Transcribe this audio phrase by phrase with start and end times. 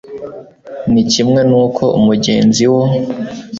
[0.91, 2.81] ni kimwe n uko umugenzi wo